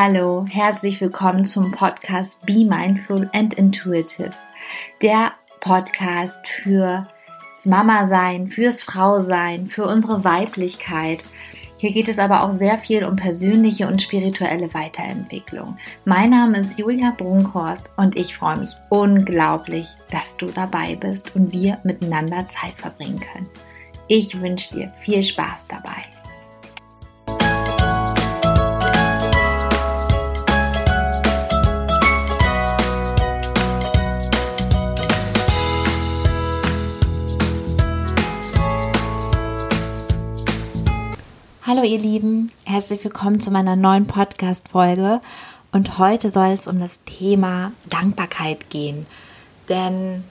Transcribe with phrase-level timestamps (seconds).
[0.00, 4.30] Hallo, herzlich willkommen zum Podcast Be Mindful and Intuitive.
[5.02, 7.02] Der Podcast fürs
[7.64, 11.24] Mama-Sein, fürs Frau-Sein, für unsere Weiblichkeit.
[11.78, 15.76] Hier geht es aber auch sehr viel um persönliche und spirituelle Weiterentwicklung.
[16.04, 21.50] Mein Name ist Julia Brunkhorst und ich freue mich unglaublich, dass du dabei bist und
[21.50, 23.48] wir miteinander Zeit verbringen können.
[24.06, 26.17] Ich wünsche dir viel Spaß dabei.
[41.68, 45.20] Hallo ihr Lieben, herzlich willkommen zu meiner neuen Podcast-Folge.
[45.70, 49.04] Und heute soll es um das Thema Dankbarkeit gehen.
[49.68, 50.24] Denn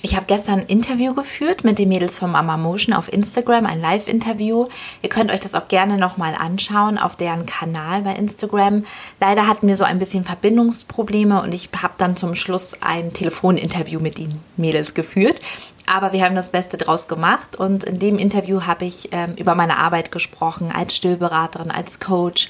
[0.00, 3.82] ich habe gestern ein Interview geführt mit den Mädels von Mama Motion auf Instagram, ein
[3.82, 4.68] Live-Interview.
[5.02, 8.86] Ihr könnt euch das auch gerne nochmal anschauen auf deren Kanal bei Instagram.
[9.20, 14.00] Leider hatten wir so ein bisschen Verbindungsprobleme und ich habe dann zum Schluss ein Telefoninterview
[14.00, 15.38] mit den Mädels geführt.
[15.86, 19.54] Aber wir haben das Beste draus gemacht und in dem Interview habe ich ähm, über
[19.54, 22.48] meine Arbeit gesprochen als Stillberaterin, als Coach,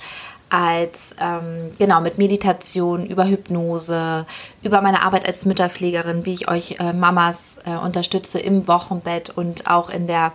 [0.48, 4.26] als ähm, genau mit Meditation, über Hypnose,
[4.62, 9.66] über meine Arbeit als Mütterpflegerin, wie ich euch äh, Mamas äh, unterstütze im Wochenbett und
[9.66, 10.32] auch in der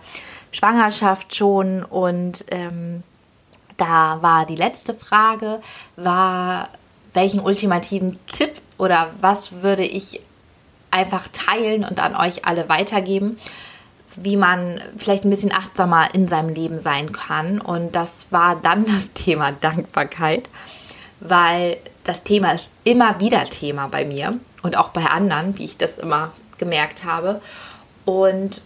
[0.52, 1.82] Schwangerschaft schon.
[1.82, 3.02] Und ähm,
[3.78, 5.60] da war die letzte Frage,
[5.96, 6.68] war
[7.14, 10.20] welchen ultimativen Tipp oder was würde ich
[10.92, 13.38] einfach teilen und an euch alle weitergeben,
[14.16, 17.60] wie man vielleicht ein bisschen achtsamer in seinem Leben sein kann.
[17.60, 20.48] Und das war dann das Thema Dankbarkeit,
[21.20, 25.76] weil das Thema ist immer wieder Thema bei mir und auch bei anderen, wie ich
[25.76, 27.40] das immer gemerkt habe.
[28.04, 28.62] Und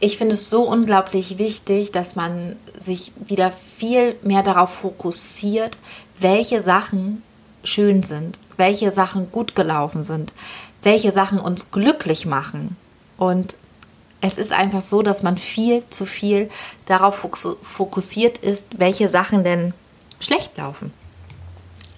[0.00, 5.78] ich finde es so unglaublich wichtig, dass man sich wieder viel mehr darauf fokussiert,
[6.18, 7.22] welche Sachen
[7.62, 10.32] schön sind, welche Sachen gut gelaufen sind,
[10.84, 12.76] welche Sachen uns glücklich machen.
[13.16, 13.56] Und
[14.20, 16.50] es ist einfach so, dass man viel zu viel
[16.86, 17.26] darauf
[17.62, 19.74] fokussiert ist, welche Sachen denn
[20.18, 20.92] schlecht laufen.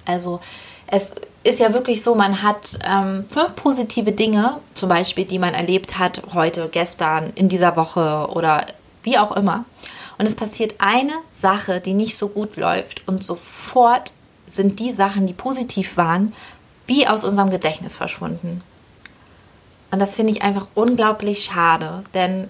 [0.05, 0.41] Also
[0.89, 1.13] es
[1.45, 5.99] ist ja wirklich so, man hat ähm, fünf positive Dinge, zum Beispiel, die man erlebt
[5.99, 8.67] hat, heute, gestern, in dieser Woche oder
[9.03, 9.65] wie auch immer.
[10.19, 14.13] Und es passiert eine Sache, die nicht so gut läuft und sofort
[14.49, 16.33] sind die Sachen, die positiv waren,
[16.87, 18.63] wie aus unserem Gedächtnis verschwunden.
[19.91, 22.49] Und das finde ich einfach unglaublich schade, denn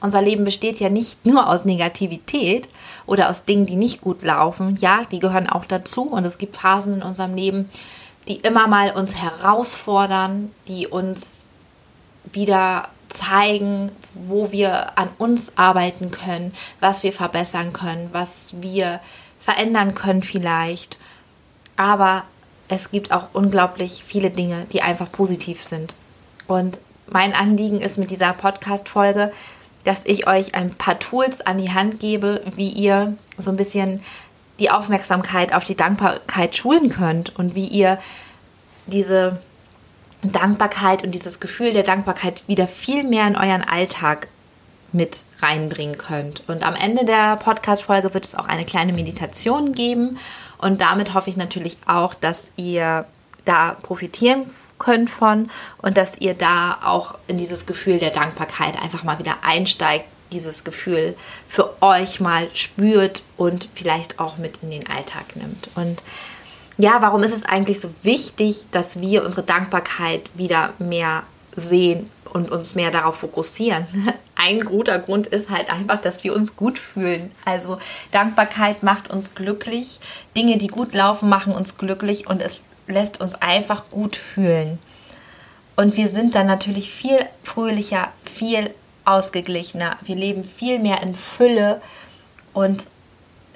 [0.00, 2.68] unser Leben besteht ja nicht nur aus Negativität
[3.06, 4.76] oder aus Dingen, die nicht gut laufen.
[4.76, 7.70] Ja, die gehören auch dazu und es gibt Phasen in unserem Leben,
[8.28, 11.44] die immer mal uns herausfordern, die uns
[12.32, 19.00] wieder zeigen, wo wir an uns arbeiten können, was wir verbessern können, was wir
[19.38, 20.98] verändern können vielleicht.
[21.76, 22.24] Aber
[22.68, 25.94] es gibt auch unglaublich viele Dinge, die einfach positiv sind.
[26.46, 29.32] Und mein Anliegen ist mit dieser Podcast-Folge,
[29.84, 34.02] dass ich euch ein paar Tools an die Hand gebe, wie ihr so ein bisschen
[34.58, 37.98] die Aufmerksamkeit auf die Dankbarkeit schulen könnt und wie ihr
[38.86, 39.40] diese
[40.22, 44.28] Dankbarkeit und dieses Gefühl der Dankbarkeit wieder viel mehr in euren Alltag
[44.92, 46.48] mit reinbringen könnt.
[46.48, 50.18] Und am Ende der Podcast-Folge wird es auch eine kleine Meditation geben.
[50.58, 53.04] Und damit hoffe ich natürlich auch, dass ihr
[53.44, 59.04] da profitieren könnt von und dass ihr da auch in dieses Gefühl der Dankbarkeit einfach
[59.04, 61.16] mal wieder einsteigt, dieses Gefühl
[61.48, 65.70] für euch mal spürt und vielleicht auch mit in den Alltag nimmt.
[65.74, 66.02] Und
[66.78, 71.22] ja, warum ist es eigentlich so wichtig, dass wir unsere Dankbarkeit wieder mehr
[71.54, 73.86] sehen und uns mehr darauf fokussieren?
[74.34, 77.32] Ein guter Grund ist halt einfach, dass wir uns gut fühlen.
[77.46, 77.78] Also
[78.10, 80.00] Dankbarkeit macht uns glücklich,
[80.36, 84.78] Dinge, die gut laufen, machen uns glücklich und es lässt uns einfach gut fühlen.
[85.76, 88.74] Und wir sind dann natürlich viel fröhlicher, viel
[89.04, 89.96] ausgeglichener.
[90.02, 91.80] Wir leben viel mehr in Fülle
[92.52, 92.86] und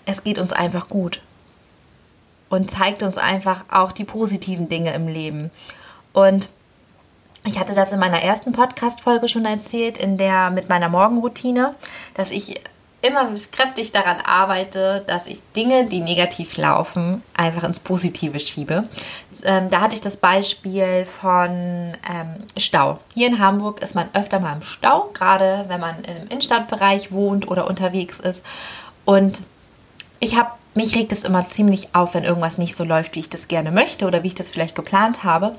[0.06, 1.22] es geht uns einfach gut.
[2.48, 5.50] Und zeigt uns einfach auch die positiven Dinge im Leben.
[6.12, 6.48] Und
[7.44, 11.74] ich hatte das in meiner ersten Podcast-Folge schon erzählt, in der mit meiner Morgenroutine,
[12.14, 12.60] dass ich
[13.02, 18.84] immer kräftig daran arbeite, dass ich Dinge, die negativ laufen, einfach ins Positive schiebe.
[19.44, 22.98] Ähm, da hatte ich das Beispiel von ähm, Stau.
[23.14, 27.48] Hier in Hamburg ist man öfter mal im Stau, gerade wenn man im Innenstadtbereich wohnt
[27.48, 28.44] oder unterwegs ist.
[29.04, 29.42] Und
[30.18, 33.28] ich habe mich regt es immer ziemlich auf, wenn irgendwas nicht so läuft, wie ich
[33.28, 35.56] das gerne möchte oder wie ich das vielleicht geplant habe.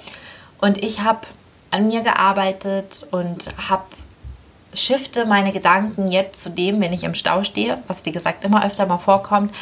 [0.59, 1.27] Und ich habe
[1.69, 3.83] an mir gearbeitet und habe
[4.73, 8.65] shifte meine Gedanken jetzt zu dem, wenn ich im Stau stehe, was wie gesagt immer
[8.65, 9.53] öfter mal vorkommt,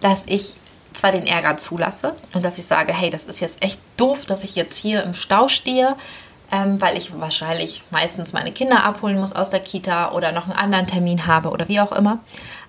[0.00, 0.54] dass ich
[0.92, 4.44] zwar den Ärger zulasse und dass ich sage, hey, das ist jetzt echt doof, dass
[4.44, 5.96] ich jetzt hier im Stau stehe,
[6.50, 10.58] ähm, weil ich wahrscheinlich meistens meine Kinder abholen muss aus der Kita oder noch einen
[10.58, 12.18] anderen Termin habe oder wie auch immer.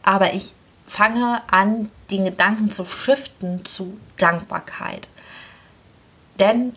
[0.04, 0.54] Aber ich
[0.88, 5.08] fange an, den Gedanken zu shiften zu Dankbarkeit.
[6.40, 6.76] Denn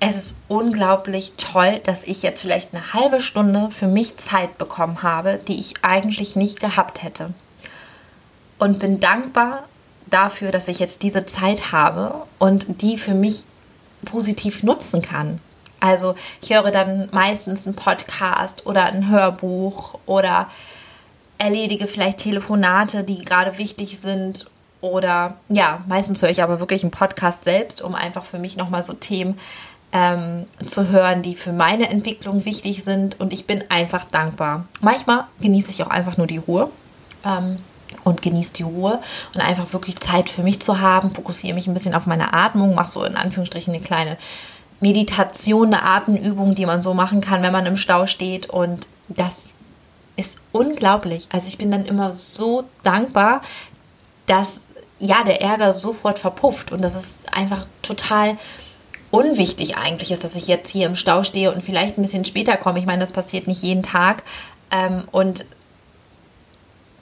[0.00, 5.02] es ist unglaublich toll, dass ich jetzt vielleicht eine halbe Stunde für mich Zeit bekommen
[5.02, 7.34] habe, die ich eigentlich nicht gehabt hätte.
[8.58, 9.64] Und bin dankbar
[10.06, 13.44] dafür, dass ich jetzt diese Zeit habe und die für mich
[14.06, 15.38] positiv nutzen kann.
[15.80, 20.48] Also ich höre dann meistens einen Podcast oder ein Hörbuch oder
[21.36, 24.46] erledige vielleicht Telefonate, die gerade wichtig sind.
[24.82, 28.82] Oder ja, meistens höre ich aber wirklich einen Podcast selbst, um einfach für mich nochmal
[28.82, 29.38] so Themen
[29.92, 33.18] ähm, zu hören, die für meine Entwicklung wichtig sind.
[33.20, 34.66] Und ich bin einfach dankbar.
[34.80, 36.70] Manchmal genieße ich auch einfach nur die Ruhe.
[37.24, 37.58] Ähm,
[38.04, 39.00] und genieße die Ruhe
[39.34, 42.74] und einfach wirklich Zeit für mich zu haben, fokussiere mich ein bisschen auf meine Atmung,
[42.74, 44.16] mache so in Anführungsstrichen eine kleine
[44.80, 49.48] Meditation, eine Atemübung, die man so machen kann, wenn man im Stau steht und das
[50.16, 51.28] ist unglaublich.
[51.32, 53.42] Also ich bin dann immer so dankbar,
[54.26, 54.62] dass
[54.98, 58.36] ja der Ärger sofort verpufft und das ist einfach total
[59.10, 62.56] unwichtig eigentlich ist, dass ich jetzt hier im Stau stehe und vielleicht ein bisschen später
[62.56, 62.78] komme.
[62.78, 64.22] Ich meine, das passiert nicht jeden Tag.
[64.70, 65.44] Ähm, und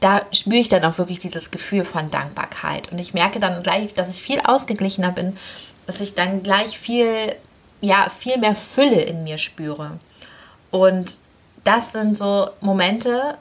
[0.01, 2.91] da spüre ich dann auch wirklich dieses Gefühl von Dankbarkeit.
[2.93, 5.37] Und ich merke dann gleich, dass ich viel ausgeglichener bin,
[5.87, 7.35] dass ich dann gleich viel,
[7.81, 9.99] ja, viel mehr Fülle in mir spüre.
[10.71, 11.19] Und
[11.65, 13.37] das sind so Momente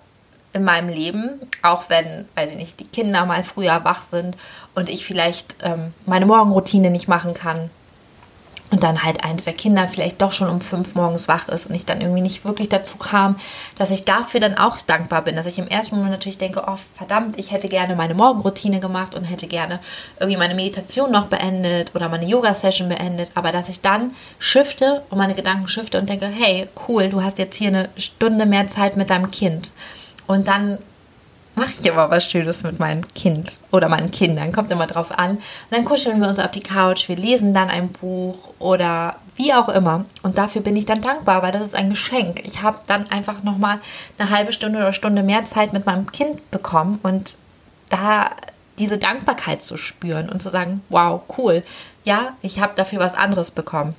[0.53, 4.35] in meinem Leben, auch wenn, weiß ich nicht, die Kinder mal früher wach sind
[4.75, 7.69] und ich vielleicht ähm, meine Morgenroutine nicht machen kann
[8.69, 11.75] und dann halt eins der Kinder vielleicht doch schon um fünf morgens wach ist und
[11.75, 13.37] ich dann irgendwie nicht wirklich dazu kam,
[13.77, 16.77] dass ich dafür dann auch dankbar bin, dass ich im ersten Moment natürlich denke, oh
[16.95, 19.79] verdammt, ich hätte gerne meine Morgenroutine gemacht und hätte gerne
[20.19, 25.17] irgendwie meine Meditation noch beendet oder meine Yoga-Session beendet, aber dass ich dann shifte und
[25.17, 28.97] meine Gedanken shifte und denke, hey, cool, du hast jetzt hier eine Stunde mehr Zeit
[28.97, 29.71] mit deinem Kind.
[30.27, 30.77] Und dann
[31.57, 34.51] mache ich immer was Schönes mit meinem Kind oder meinen Kindern.
[34.51, 35.31] Kommt immer drauf an.
[35.31, 39.53] Und dann kuscheln wir uns auf die Couch, wir lesen dann ein Buch oder wie
[39.53, 40.05] auch immer.
[40.23, 42.41] Und dafür bin ich dann dankbar, weil das ist ein Geschenk.
[42.45, 43.79] Ich habe dann einfach nochmal
[44.17, 47.37] eine halbe Stunde oder Stunde mehr Zeit mit meinem Kind bekommen und
[47.89, 48.31] da
[48.79, 51.63] diese Dankbarkeit zu spüren und zu sagen, wow, cool,
[52.03, 53.95] ja, ich habe dafür was anderes bekommen.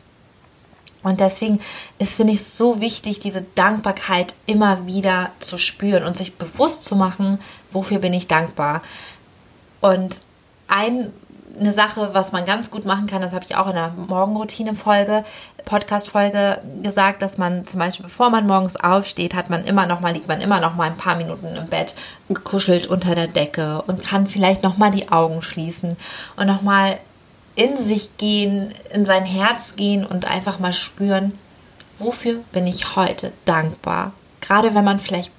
[1.02, 1.60] Und deswegen
[1.98, 6.96] ist, finde ich, so wichtig, diese Dankbarkeit immer wieder zu spüren und sich bewusst zu
[6.96, 7.38] machen,
[7.70, 8.82] wofür bin ich dankbar.
[9.80, 10.16] Und
[10.66, 11.12] ein,
[11.58, 15.24] eine Sache, was man ganz gut machen kann, das habe ich auch in der Morgenroutine-Folge,
[15.64, 20.12] Podcast-Folge gesagt, dass man zum Beispiel, bevor man morgens aufsteht, hat man immer noch mal,
[20.12, 21.94] liegt man immer noch mal ein paar Minuten im Bett
[22.28, 25.96] gekuschelt unter der Decke und kann vielleicht noch mal die Augen schließen
[26.36, 26.98] und noch mal
[27.58, 31.36] in sich gehen, in sein Herz gehen und einfach mal spüren,
[31.98, 34.12] wofür bin ich heute dankbar.
[34.40, 35.32] Gerade wenn man vielleicht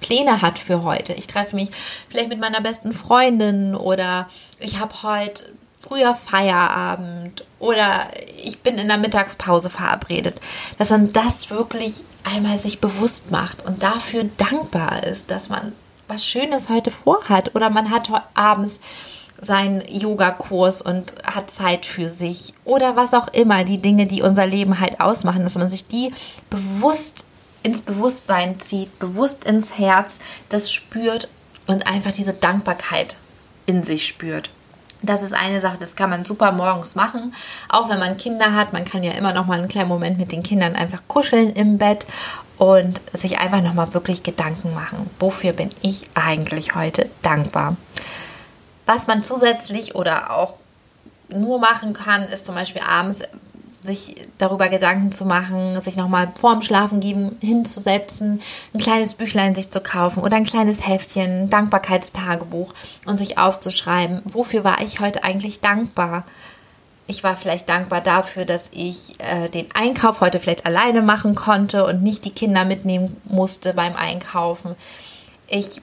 [0.00, 1.12] Pläne hat für heute.
[1.12, 1.70] Ich treffe mich
[2.08, 4.28] vielleicht mit meiner besten Freundin oder
[4.58, 8.08] ich habe heute früher Feierabend oder
[8.42, 10.40] ich bin in der Mittagspause verabredet,
[10.78, 15.72] dass man das wirklich einmal sich bewusst macht und dafür dankbar ist, dass man
[16.08, 18.80] was Schönes heute vorhat oder man hat abends
[19.40, 24.46] seinen Yogakurs und hat Zeit für sich oder was auch immer, die Dinge, die unser
[24.46, 26.12] Leben halt ausmachen, dass man sich die
[26.50, 27.24] bewusst
[27.62, 31.28] ins Bewusstsein zieht, bewusst ins Herz, das spürt
[31.66, 33.16] und einfach diese Dankbarkeit
[33.66, 34.50] in sich spürt.
[35.02, 37.34] Das ist eine Sache, das kann man super morgens machen,
[37.68, 38.72] auch wenn man Kinder hat.
[38.72, 41.78] Man kann ja immer noch mal einen kleinen Moment mit den Kindern einfach kuscheln im
[41.78, 42.06] Bett
[42.56, 45.10] und sich einfach noch mal wirklich Gedanken machen.
[45.18, 47.76] Wofür bin ich eigentlich heute dankbar?
[48.86, 50.54] Was man zusätzlich oder auch
[51.28, 53.22] nur machen kann, ist zum Beispiel abends
[53.84, 58.40] sich darüber Gedanken zu machen, sich nochmal vorm Schlafengehen hinzusetzen,
[58.72, 62.72] ein kleines Büchlein sich zu kaufen oder ein kleines Heftchen, Dankbarkeitstagebuch
[63.06, 66.24] und sich aufzuschreiben, wofür war ich heute eigentlich dankbar?
[67.06, 71.84] Ich war vielleicht dankbar dafür, dass ich äh, den Einkauf heute vielleicht alleine machen konnte
[71.84, 74.74] und nicht die Kinder mitnehmen musste beim Einkaufen.
[75.46, 75.82] Ich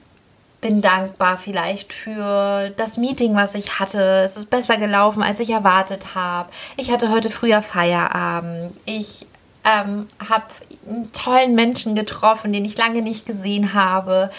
[0.62, 4.22] bin dankbar vielleicht für das Meeting, was ich hatte.
[4.24, 6.48] Es ist besser gelaufen, als ich erwartet habe.
[6.76, 8.72] Ich hatte heute früher Feierabend.
[8.86, 9.26] Ich
[9.64, 10.44] ähm, habe
[10.88, 14.30] einen tollen Menschen getroffen, den ich lange nicht gesehen habe.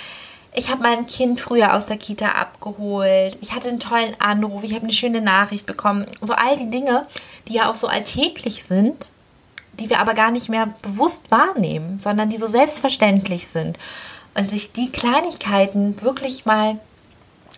[0.55, 3.37] Ich habe mein Kind früher aus der Kita abgeholt.
[3.41, 4.63] Ich hatte einen tollen Anruf.
[4.63, 6.07] Ich habe eine schöne Nachricht bekommen.
[6.21, 7.05] So all die Dinge,
[7.49, 9.09] die ja auch so alltäglich sind,
[9.73, 13.77] die wir aber gar nicht mehr bewusst wahrnehmen, sondern die so selbstverständlich sind
[14.35, 16.79] und sich die Kleinigkeiten wirklich mal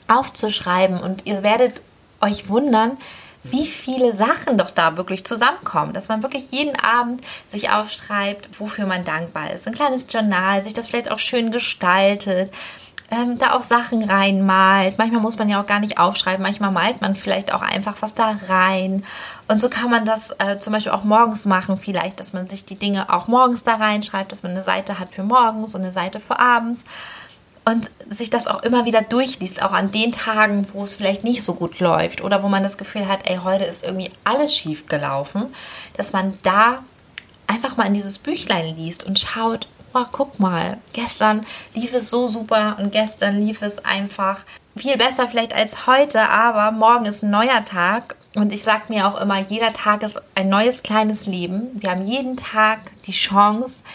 [0.07, 0.99] aufzuschreiben.
[0.99, 1.81] Und ihr werdet
[2.21, 2.97] euch wundern,
[3.43, 8.87] wie viele Sachen doch da wirklich zusammenkommen, dass man wirklich jeden Abend sich aufschreibt, wofür
[8.87, 9.67] man dankbar ist.
[9.67, 12.51] Ein kleines Journal, sich das vielleicht auch schön gestaltet,
[13.11, 14.97] ähm, da auch Sachen reinmalt.
[14.97, 18.15] Manchmal muss man ja auch gar nicht aufschreiben, manchmal malt man vielleicht auch einfach was
[18.15, 19.03] da rein.
[19.47, 22.65] Und so kann man das äh, zum Beispiel auch morgens machen, vielleicht, dass man sich
[22.65, 25.91] die Dinge auch morgens da reinschreibt, dass man eine Seite hat für morgens und eine
[25.91, 26.83] Seite für abends
[27.65, 31.41] und sich das auch immer wieder durchliest, auch an den Tagen, wo es vielleicht nicht
[31.41, 34.87] so gut läuft oder wo man das Gefühl hat, ey, heute ist irgendwie alles schief
[34.87, 35.47] gelaufen,
[35.97, 36.83] dass man da
[37.47, 42.27] einfach mal in dieses Büchlein liest und schaut, oh, guck mal, gestern lief es so
[42.27, 44.43] super und gestern lief es einfach
[44.75, 49.07] viel besser vielleicht als heute, aber morgen ist ein neuer Tag und ich sage mir
[49.07, 51.69] auch immer, jeder Tag ist ein neues kleines Leben.
[51.75, 53.85] Wir haben jeden Tag die Chance,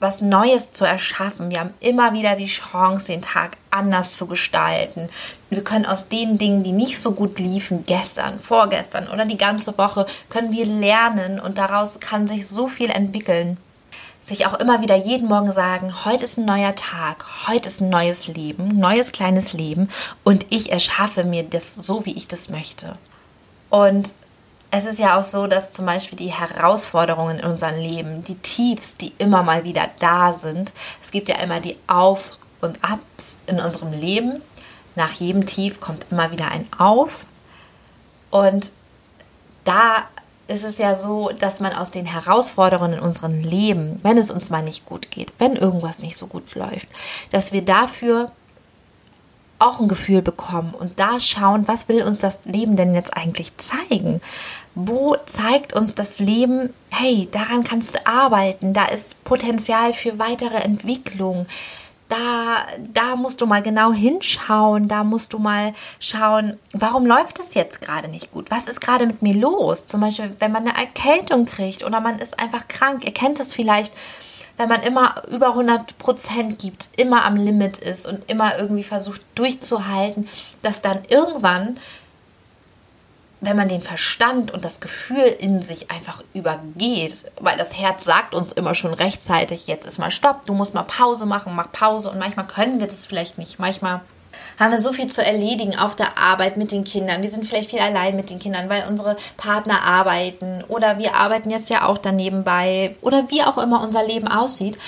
[0.00, 1.52] was Neues zu erschaffen.
[1.52, 5.08] Wir haben immer wieder die Chance, den Tag anders zu gestalten.
[5.50, 9.78] Wir können aus den Dingen, die nicht so gut liefen, gestern, vorgestern oder die ganze
[9.78, 13.56] Woche, können wir lernen und daraus kann sich so viel entwickeln.
[14.26, 17.90] Sich auch immer wieder jeden Morgen sagen, heute ist ein neuer Tag, heute ist ein
[17.90, 19.88] neues Leben, neues kleines Leben
[20.24, 22.98] und ich erschaffe mir das so, wie ich das möchte.
[23.70, 24.14] Und
[24.72, 28.96] es ist ja auch so, dass zum Beispiel die Herausforderungen in unserem Leben, die Tiefs,
[28.96, 33.60] die immer mal wieder da sind, es gibt ja immer die Auf- und Abs in
[33.60, 34.42] unserem Leben.
[34.96, 37.26] Nach jedem Tief kommt immer wieder ein Auf.
[38.32, 38.72] Und
[39.62, 40.08] da
[40.48, 44.50] ist es ja so, dass man aus den Herausforderungen in unserem Leben, wenn es uns
[44.50, 46.88] mal nicht gut geht, wenn irgendwas nicht so gut läuft,
[47.30, 48.30] dass wir dafür
[49.58, 53.52] auch ein Gefühl bekommen und da schauen, was will uns das Leben denn jetzt eigentlich
[53.56, 54.20] zeigen?
[54.74, 60.58] Wo zeigt uns das Leben, hey, daran kannst du arbeiten, da ist Potenzial für weitere
[60.58, 61.46] Entwicklung.
[62.08, 67.54] Da, da musst du mal genau hinschauen, da musst du mal schauen, warum läuft es
[67.54, 68.50] jetzt gerade nicht gut?
[68.52, 69.86] Was ist gerade mit mir los?
[69.86, 73.54] Zum Beispiel, wenn man eine Erkältung kriegt oder man ist einfach krank, ihr kennt es
[73.54, 73.92] vielleicht,
[74.56, 79.22] wenn man immer über 100 Prozent gibt, immer am Limit ist und immer irgendwie versucht
[79.34, 80.28] durchzuhalten,
[80.62, 81.76] dass dann irgendwann,
[83.46, 88.34] wenn man den Verstand und das Gefühl in sich einfach übergeht, weil das Herz sagt
[88.34, 92.10] uns immer schon rechtzeitig, jetzt ist mal Stopp, du musst mal Pause machen, mach Pause
[92.10, 94.00] und manchmal können wir das vielleicht nicht, manchmal
[94.58, 97.22] haben wir so viel zu erledigen auf der Arbeit mit den Kindern.
[97.22, 101.50] Wir sind vielleicht viel allein mit den Kindern, weil unsere Partner arbeiten oder wir arbeiten
[101.50, 104.78] jetzt ja auch dann nebenbei oder wie auch immer unser Leben aussieht.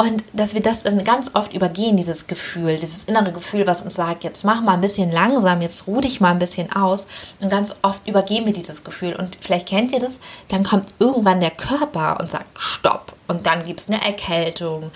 [0.00, 3.96] Und dass wir das dann ganz oft übergehen, dieses Gefühl, dieses innere Gefühl, was uns
[3.96, 7.06] sagt, jetzt mach mal ein bisschen langsam, jetzt ruh dich mal ein bisschen aus.
[7.38, 9.14] Und ganz oft übergehen wir dieses Gefühl.
[9.14, 13.12] Und vielleicht kennt ihr das, dann kommt irgendwann der Körper und sagt, stopp.
[13.28, 14.90] Und dann gibt es eine Erkältung,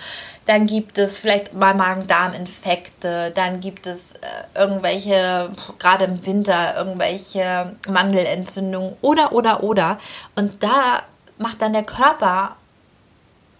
[0.47, 7.75] dann gibt es vielleicht mal Magen-Darm-Infekte, dann gibt es äh, irgendwelche, gerade im Winter, irgendwelche
[7.87, 9.99] Mandelentzündungen oder, oder, oder.
[10.35, 11.03] Und da
[11.37, 12.55] macht dann der Körper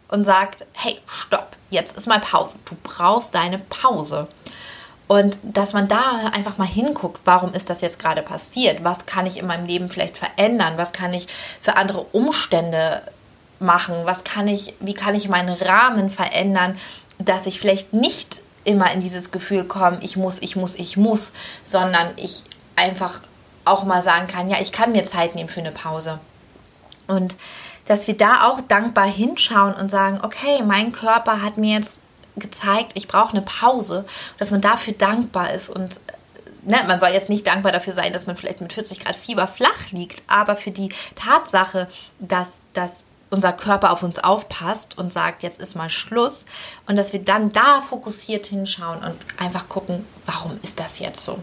[0.10, 2.58] und sagt, hey, stopp, jetzt ist mal Pause.
[2.66, 4.28] Du brauchst deine Pause.
[5.08, 8.84] Und dass man da einfach mal hinguckt, warum ist das jetzt gerade passiert?
[8.84, 10.78] Was kann ich in meinem Leben vielleicht verändern?
[10.78, 11.28] Was kann ich
[11.62, 13.04] für andere Umstände
[13.60, 13.96] machen?
[14.06, 16.78] Was kann ich, wie kann ich meinen Rahmen verändern,
[17.20, 21.34] dass ich vielleicht nicht immer in dieses Gefühl komme, ich muss, ich muss, ich muss,
[21.64, 22.44] sondern ich
[22.76, 23.22] einfach
[23.64, 26.20] auch mal sagen kann, ja, ich kann mir Zeit nehmen für eine Pause.
[27.08, 27.36] Und
[27.86, 32.00] dass wir da auch dankbar hinschauen und sagen, okay, mein Körper hat mir jetzt
[32.36, 34.06] gezeigt, ich brauche eine Pause,
[34.38, 36.00] dass man dafür dankbar ist und
[36.68, 39.48] Ne, man soll jetzt nicht dankbar dafür sein, dass man vielleicht mit 40 Grad Fieber
[39.48, 41.88] flach liegt, aber für die Tatsache,
[42.18, 46.48] dass, dass unser Körper auf uns aufpasst und sagt, jetzt ist mal Schluss
[46.88, 51.38] und dass wir dann da fokussiert hinschauen und einfach gucken, warum ist das jetzt so?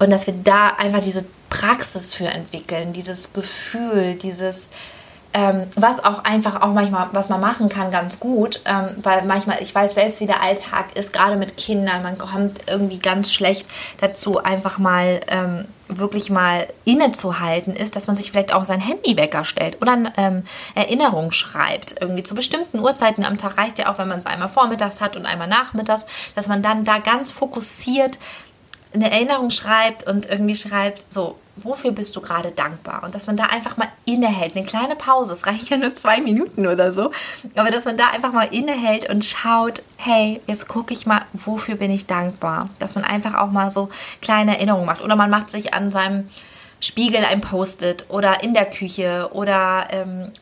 [0.00, 4.68] Und dass wir da einfach diese Praxis für entwickeln, dieses Gefühl, dieses
[5.34, 9.62] ähm, was auch einfach auch manchmal, was man machen kann, ganz gut, ähm, weil manchmal,
[9.62, 13.66] ich weiß selbst, wie der Alltag ist, gerade mit Kindern, man kommt irgendwie ganz schlecht
[14.00, 19.44] dazu, einfach mal ähm, wirklich mal innezuhalten, ist, dass man sich vielleicht auch sein Handywecker
[19.44, 20.42] stellt oder ähm,
[20.74, 21.96] Erinnerung schreibt.
[22.00, 25.16] Irgendwie zu bestimmten Uhrzeiten am Tag reicht ja auch, wenn man es einmal vormittags hat
[25.16, 28.18] und einmal nachmittags, dass man dann da ganz fokussiert
[28.94, 33.02] eine Erinnerung schreibt und irgendwie schreibt, so, wofür bist du gerade dankbar?
[33.04, 36.20] Und dass man da einfach mal innehält, eine kleine Pause, es reicht ja nur zwei
[36.20, 37.10] Minuten oder so,
[37.54, 41.76] aber dass man da einfach mal innehält und schaut, hey, jetzt gucke ich mal, wofür
[41.76, 42.70] bin ich dankbar?
[42.78, 43.90] Dass man einfach auch mal so
[44.20, 45.02] kleine Erinnerungen macht.
[45.02, 46.28] Oder man macht sich an seinem
[46.80, 50.32] Spiegel ein Post-it oder in der Küche oder ähm,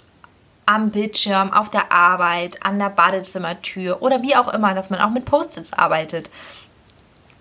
[0.64, 5.10] am Bildschirm, auf der Arbeit, an der Badezimmertür oder wie auch immer, dass man auch
[5.10, 6.30] mit Post-its arbeitet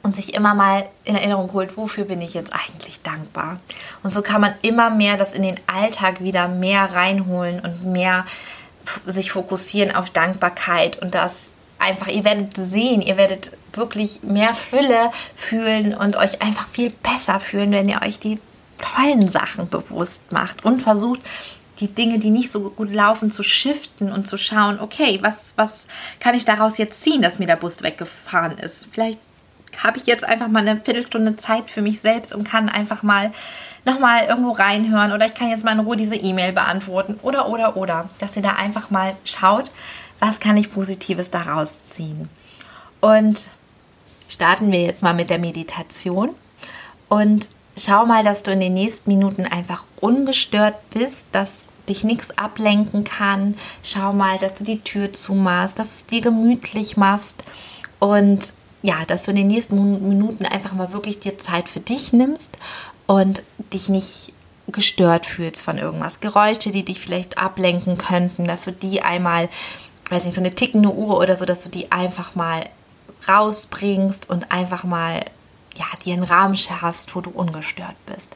[0.03, 3.60] und sich immer mal in Erinnerung holt, wofür bin ich jetzt eigentlich dankbar.
[4.03, 8.25] Und so kann man immer mehr das in den Alltag wieder mehr reinholen und mehr
[9.06, 15.12] sich fokussieren auf Dankbarkeit und das einfach, ihr werdet sehen, ihr werdet wirklich mehr Fülle
[15.36, 18.39] fühlen und euch einfach viel besser fühlen, wenn ihr euch die
[18.77, 21.22] tollen Sachen bewusst macht und versucht,
[21.79, 25.88] die Dinge, die nicht so gut laufen, zu shiften und zu schauen, okay, was, was
[26.20, 28.88] kann ich daraus jetzt ziehen, dass mir der Bus weggefahren ist?
[28.91, 29.20] Vielleicht
[29.83, 33.31] habe ich jetzt einfach mal eine Viertelstunde Zeit für mich selbst und kann einfach mal
[33.86, 37.77] nochmal irgendwo reinhören oder ich kann jetzt mal in Ruhe diese E-Mail beantworten oder, oder,
[37.77, 38.09] oder.
[38.19, 39.71] Dass ihr da einfach mal schaut,
[40.19, 42.29] was kann ich Positives daraus ziehen.
[43.00, 43.50] Und
[44.27, 46.31] starten wir jetzt mal mit der Meditation
[47.07, 52.38] und schau mal, dass du in den nächsten Minuten einfach ungestört bist, dass dich nichts
[52.38, 53.55] ablenken kann.
[53.81, 57.43] Schau mal, dass du die Tür zumachst, dass du es dir gemütlich machst
[58.00, 62.13] und ja, dass du in den nächsten Minuten einfach mal wirklich dir Zeit für dich
[62.13, 62.57] nimmst
[63.07, 63.41] und
[63.74, 64.33] dich nicht
[64.67, 66.19] gestört fühlst von irgendwas.
[66.19, 69.50] Geräusche, die dich vielleicht ablenken könnten, dass du die einmal,
[70.09, 72.69] weiß nicht, so eine tickende Uhr oder so, dass du die einfach mal
[73.27, 75.25] rausbringst und einfach mal
[75.75, 78.29] ja, dir einen Rahmen schaffst, wo du ungestört bist.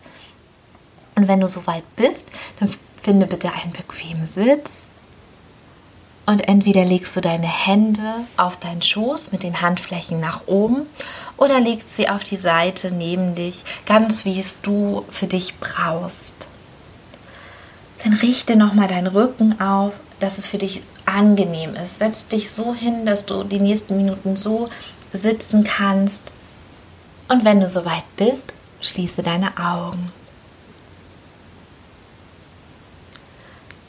[1.15, 2.27] Und wenn du soweit bist,
[2.59, 4.89] dann finde bitte einen bequemen Sitz.
[6.25, 8.01] Und entweder legst du deine Hände
[8.37, 10.85] auf deinen Schoß mit den Handflächen nach oben
[11.35, 16.47] oder legst sie auf die Seite neben dich, ganz wie es du für dich brauchst.
[18.03, 21.99] Dann richte nochmal deinen Rücken auf, dass es für dich angenehm ist.
[21.99, 24.69] Setz dich so hin, dass du die nächsten Minuten so
[25.11, 26.21] sitzen kannst.
[27.27, 30.11] Und wenn du soweit bist, schließe deine Augen.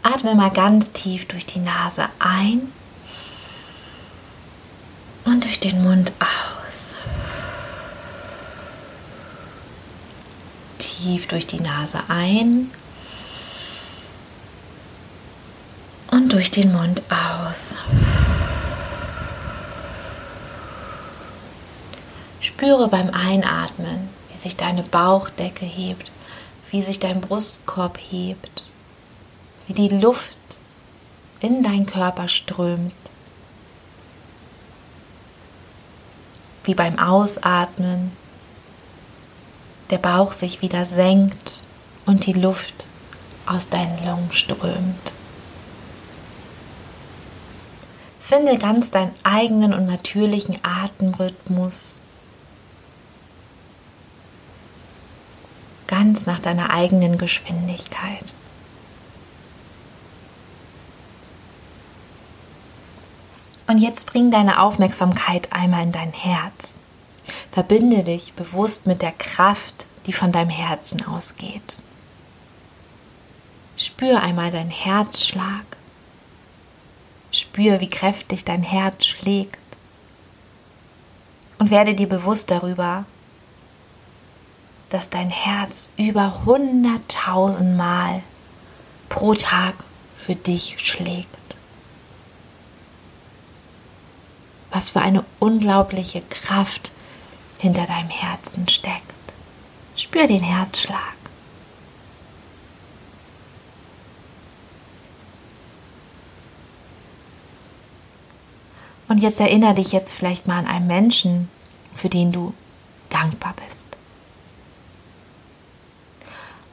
[0.04, 2.70] Atme mal ganz tief durch die Nase ein
[5.24, 6.92] und durch den Mund aus.
[10.76, 12.70] Tief durch die Nase ein
[16.10, 17.74] und durch den Mund aus.
[22.40, 26.12] Spüre beim Einatmen, wie sich deine Bauchdecke hebt,
[26.70, 28.63] wie sich dein Brustkorb hebt,
[29.66, 30.38] wie die Luft
[31.40, 32.92] in deinen Körper strömt,
[36.64, 38.12] wie beim Ausatmen
[39.90, 41.62] der Bauch sich wieder senkt
[42.06, 42.86] und die Luft
[43.46, 45.12] aus deinen Lungen strömt.
[48.20, 51.98] Finde ganz deinen eigenen und natürlichen Atemrhythmus.
[55.86, 58.24] Ganz nach deiner eigenen Geschwindigkeit.
[63.66, 66.78] Und jetzt bring deine Aufmerksamkeit einmal in dein Herz.
[67.50, 71.78] Verbinde dich bewusst mit der Kraft, die von deinem Herzen ausgeht.
[73.76, 75.64] Spür einmal deinen Herzschlag.
[77.32, 79.58] Spür, wie kräftig dein Herz schlägt.
[81.58, 83.06] Und werde dir bewusst darüber,
[84.90, 88.22] dass dein Herz über 100.000 Mal
[89.08, 89.74] pro Tag
[90.14, 91.43] für dich schlägt.
[94.74, 96.90] Was für eine unglaubliche Kraft
[97.58, 99.14] hinter deinem Herzen steckt.
[99.94, 100.98] Spür den Herzschlag.
[109.06, 111.48] Und jetzt erinnere dich jetzt vielleicht mal an einen Menschen,
[111.94, 112.52] für den du
[113.10, 113.86] dankbar bist.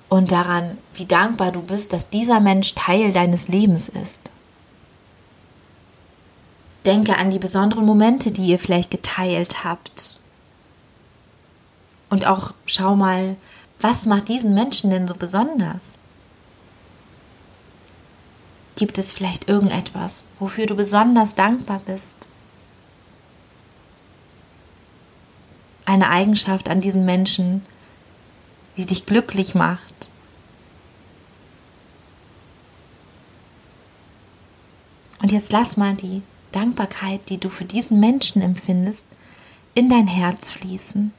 [0.09, 4.31] Und daran, wie dankbar du bist, dass dieser Mensch Teil deines Lebens ist.
[6.85, 10.17] Denke an die besonderen Momente, die ihr vielleicht geteilt habt.
[12.09, 13.37] Und auch schau mal,
[13.79, 15.93] was macht diesen Menschen denn so besonders?
[18.75, 22.27] Gibt es vielleicht irgendetwas, wofür du besonders dankbar bist?
[25.85, 27.63] Eine Eigenschaft an diesem Menschen,
[28.77, 29.93] die dich glücklich macht.
[35.21, 39.03] Und jetzt lass mal die Dankbarkeit, die du für diesen Menschen empfindest,
[39.73, 41.13] in dein Herz fließen.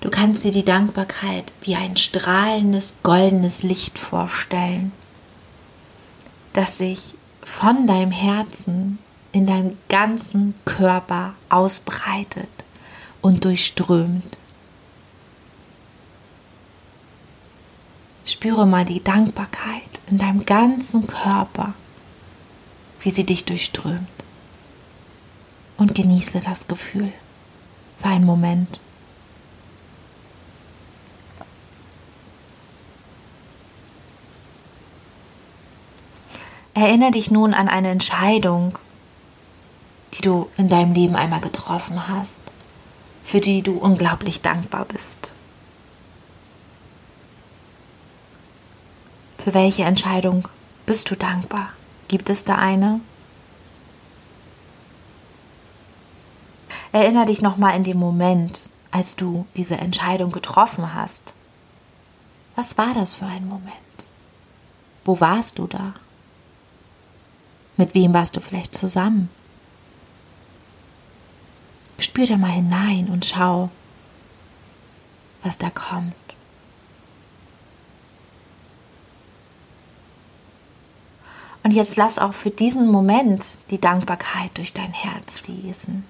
[0.00, 4.92] Du kannst dir die Dankbarkeit wie ein strahlendes goldenes Licht vorstellen,
[6.54, 8.98] das sich von deinem Herzen
[9.32, 12.48] in deinem ganzen Körper ausbreitet
[13.20, 14.39] und durchströmt.
[18.30, 21.74] Spüre mal die Dankbarkeit in deinem ganzen Körper,
[23.00, 24.06] wie sie dich durchströmt.
[25.80, 27.10] und genieße das Gefühl
[27.96, 28.78] für einen Moment.
[36.74, 38.78] Erinnere dich nun an eine Entscheidung,
[40.14, 42.40] die du in deinem Leben einmal getroffen hast,
[43.24, 45.32] für die du unglaublich dankbar bist.
[49.50, 50.46] Für welche Entscheidung
[50.86, 51.70] bist du dankbar?
[52.06, 53.00] Gibt es da eine?
[56.92, 61.34] Erinnere dich nochmal in dem Moment, als du diese Entscheidung getroffen hast.
[62.54, 63.74] Was war das für ein Moment?
[65.04, 65.94] Wo warst du da?
[67.76, 69.30] Mit wem warst du vielleicht zusammen?
[71.98, 73.68] Spür da mal hinein und schau,
[75.42, 76.14] was da kommt.
[81.62, 86.04] Und jetzt lass auch für diesen Moment die Dankbarkeit durch dein Herz fließen.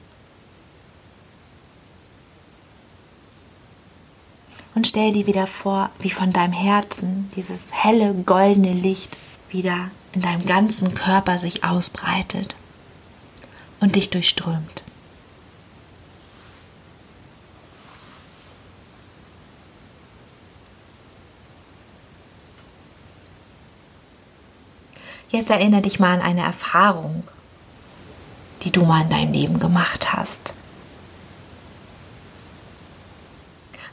[4.75, 9.19] Und stell dir wieder vor, wie von deinem Herzen dieses helle goldene Licht
[9.51, 12.55] wieder in deinem ganzen Körper sich ausbreitet
[13.81, 14.83] und dich durchströmt.
[25.31, 27.23] Jetzt erinnere dich mal an eine Erfahrung,
[28.63, 30.55] die du mal in deinem Leben gemacht hast.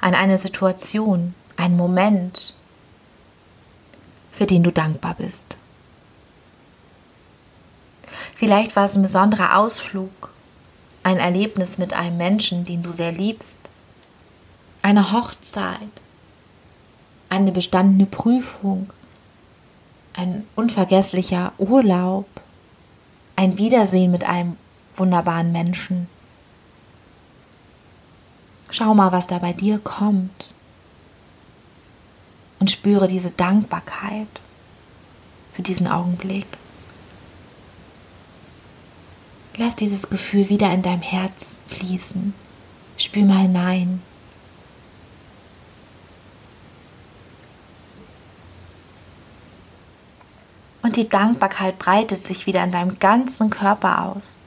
[0.02, 2.54] An eine Situation, einen Moment,
[4.32, 5.58] für den du dankbar bist.
[8.36, 10.32] Vielleicht war es ein besonderer Ausflug,
[11.04, 13.58] ein Erlebnis mit einem Menschen, den du sehr liebst,
[14.82, 15.78] eine Hochzeit,
[17.30, 18.92] eine bestandene Prüfung,
[20.18, 22.28] ein unvergesslicher Urlaub,
[23.36, 24.58] ein Wiedersehen mit einem
[24.96, 26.08] wunderbaren Menschen.
[28.72, 30.50] Schau mal, was da bei dir kommt
[32.60, 34.28] und spüre diese Dankbarkeit
[35.54, 36.48] für diesen Augenblick.
[39.56, 42.34] Lass dieses Gefühl wieder in deinem Herz fließen.
[42.98, 44.02] Spür mal hinein.
[50.88, 54.38] Und die Dankbarkeit breitet sich wieder in deinem ganzen Körper aus.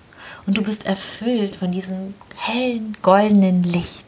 [0.46, 4.06] Und du bist erfüllt von diesem hellen, goldenen Licht.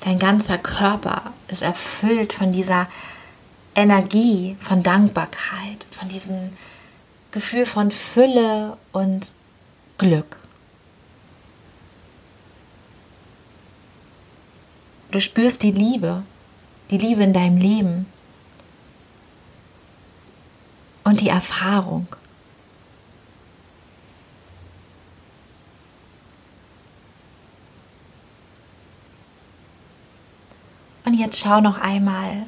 [0.00, 2.86] Dein ganzer Körper ist erfüllt von dieser
[3.74, 6.50] Energie, von Dankbarkeit, von diesem
[7.30, 9.32] Gefühl von Fülle und
[9.96, 10.36] Glück.
[15.10, 16.24] Du spürst die Liebe,
[16.90, 18.06] die Liebe in deinem Leben
[21.04, 22.06] und die Erfahrung.
[31.04, 32.44] Und jetzt schau noch einmal,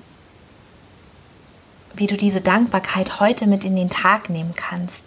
[1.94, 5.02] wie du diese Dankbarkeit heute mit in den Tag nehmen kannst,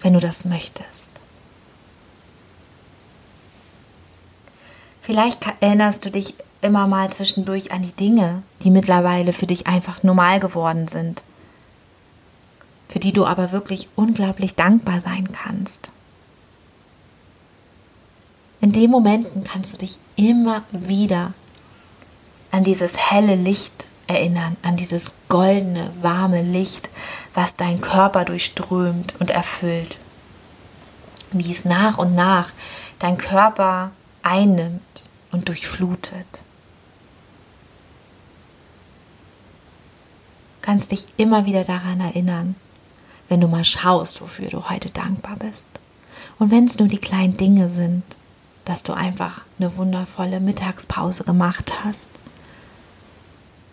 [0.00, 1.10] wenn du das möchtest.
[5.02, 10.02] Vielleicht erinnerst du dich immer mal zwischendurch an die Dinge, die mittlerweile für dich einfach
[10.02, 11.22] normal geworden sind,
[12.88, 15.90] für die du aber wirklich unglaublich dankbar sein kannst.
[18.60, 21.32] In den Momenten kannst du dich immer wieder
[22.50, 26.90] an dieses helle Licht erinnern, an dieses goldene, warme Licht,
[27.32, 29.96] was dein Körper durchströmt und erfüllt.
[31.30, 32.50] Wie es nach und nach
[32.98, 33.92] dein Körper
[34.22, 34.82] einnimmt
[35.30, 36.42] und durchflutet.
[40.70, 42.54] Kannst dich immer wieder daran erinnern,
[43.28, 45.66] wenn du mal schaust, wofür du heute dankbar bist.
[46.38, 48.04] Und wenn es nur die kleinen Dinge sind,
[48.64, 52.08] dass du einfach eine wundervolle Mittagspause gemacht hast,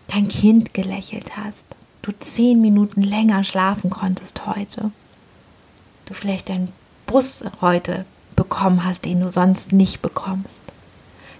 [0.07, 1.67] dein Kind gelächelt hast,
[2.01, 4.89] du zehn Minuten länger schlafen konntest heute,
[6.05, 6.71] du vielleicht deinen
[7.05, 8.05] Bus heute
[8.35, 10.63] bekommen hast, den du sonst nicht bekommst.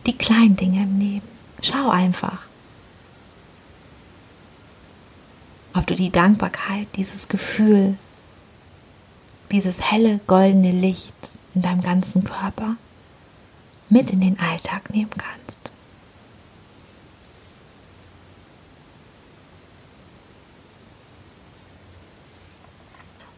[0.05, 1.27] Die kleinen Dinge im Leben.
[1.63, 2.41] Schau einfach.
[5.77, 7.97] Ob du die Dankbarkeit, dieses Gefühl,
[9.51, 11.13] dieses helle goldene Licht
[11.53, 12.75] in deinem ganzen Körper
[13.89, 15.71] mit in den Alltag nehmen kannst.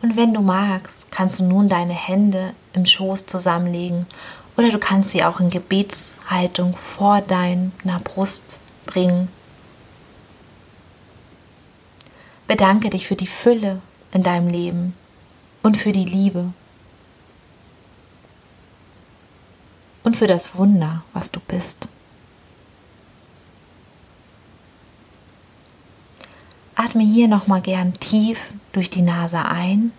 [0.02, 4.08] Und wenn du magst, kannst du nun deine Hände im Schoß zusammenlegen
[4.56, 9.28] oder du kannst sie auch in Gebetshaltung vor deiner Brust bringen
[12.50, 13.80] Bedanke dich für die Fülle
[14.12, 14.96] in deinem Leben
[15.62, 16.52] und für die Liebe
[20.02, 21.88] und für das Wunder, was du bist.
[26.74, 29.92] Atme hier nochmal gern tief durch die Nase ein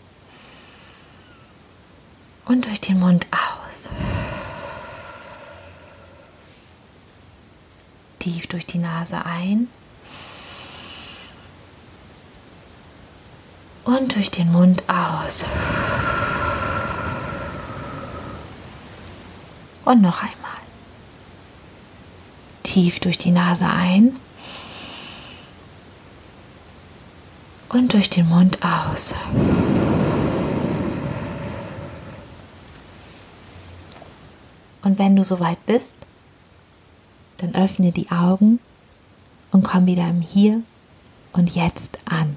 [2.46, 3.88] und durch den Mund aus.
[8.18, 9.68] Tief durch die Nase ein
[13.84, 15.44] und durch den Mund aus.
[19.84, 20.36] Und noch einmal.
[22.62, 24.16] Tief durch die Nase ein
[27.70, 29.14] und durch den Mund aus.
[34.82, 35.96] Und wenn du soweit bist,
[37.38, 38.60] dann öffne die Augen
[39.50, 40.62] und komm wieder im Hier
[41.32, 42.36] und Jetzt an.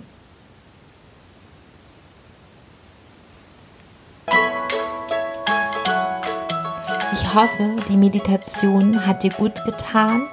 [7.33, 10.27] Ich hoffe, die Meditation hat dir gut getan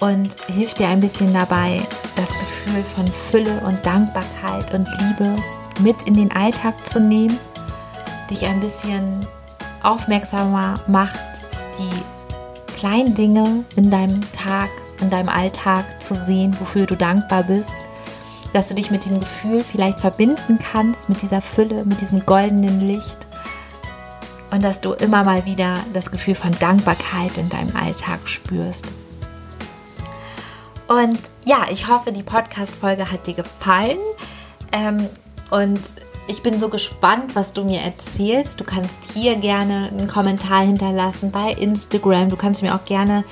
[0.00, 1.82] und hilft dir ein bisschen dabei,
[2.16, 5.36] das Gefühl von Fülle und Dankbarkeit und Liebe
[5.80, 7.38] mit in den Alltag zu nehmen,
[8.30, 9.20] dich ein bisschen
[9.82, 11.44] aufmerksamer macht,
[11.78, 14.70] die kleinen Dinge in deinem Tag,
[15.02, 17.76] in deinem Alltag zu sehen, wofür du dankbar bist,
[18.54, 22.80] dass du dich mit dem Gefühl vielleicht verbinden kannst, mit dieser Fülle, mit diesem goldenen
[22.80, 23.27] Licht
[24.50, 28.86] und dass du immer mal wieder das Gefühl von Dankbarkeit in deinem Alltag spürst.
[30.88, 33.98] Und ja, ich hoffe, die Podcast-Folge hat dir gefallen.
[34.72, 35.08] Ähm,
[35.50, 35.80] und
[36.26, 38.60] ich bin so gespannt, was du mir erzählst.
[38.60, 42.30] Du kannst hier gerne einen Kommentar hinterlassen bei Instagram.
[42.30, 43.24] Du kannst mir auch gerne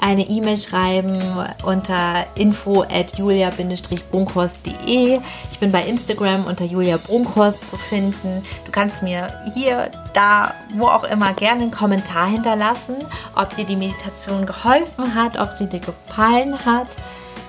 [0.00, 1.22] eine E-Mail schreiben
[1.64, 5.20] unter info at julia-brunkhorst.de.
[5.50, 8.42] Ich bin bei Instagram unter Julia Brunkhorst zu finden.
[8.64, 12.96] Du kannst mir hier, da, wo auch immer gerne einen Kommentar hinterlassen,
[13.36, 16.88] ob dir die Meditation geholfen hat, ob sie dir gefallen hat.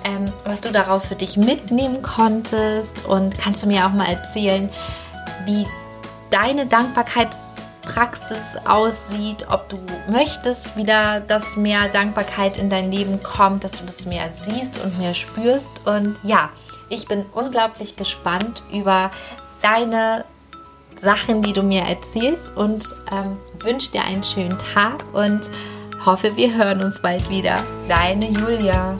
[0.04, 4.68] Ähm, was du daraus für dich mitnehmen konntest und kannst du mir auch mal erzählen,
[5.46, 5.64] wie
[6.30, 7.51] deine Dankbarkeits
[7.82, 9.76] Praxis aussieht, ob du
[10.10, 14.98] möchtest wieder, dass mehr Dankbarkeit in dein Leben kommt, dass du das mehr siehst und
[14.98, 15.70] mehr spürst.
[15.84, 16.50] Und ja,
[16.88, 19.10] ich bin unglaublich gespannt über
[19.60, 20.24] deine
[21.00, 25.50] Sachen, die du mir erzählst und ähm, wünsche dir einen schönen Tag und
[26.06, 27.56] hoffe, wir hören uns bald wieder.
[27.88, 28.96] Deine Julia.